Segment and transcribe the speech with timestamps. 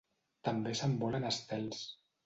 [0.47, 1.89] També s'envolen estels.